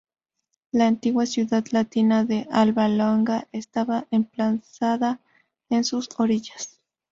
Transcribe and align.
La 0.71 0.87
antigua 0.87 1.27
ciudad 1.27 1.63
latina 1.69 2.25
de 2.25 2.47
Alba 2.49 2.87
Longa 2.87 3.47
estaba 3.51 4.07
emplazada 4.09 5.19
en 5.69 5.83
sus 5.83 6.09
orillas. 6.17 6.81